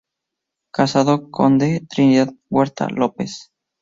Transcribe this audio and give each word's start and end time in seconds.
Casado 0.73 1.29
con 1.29 1.59
Dª 1.59 1.87
Trinidad 1.87 2.33
Huerta 2.49 2.87
López. 2.89 3.51